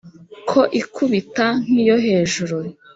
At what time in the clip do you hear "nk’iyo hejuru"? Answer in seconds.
1.67-2.55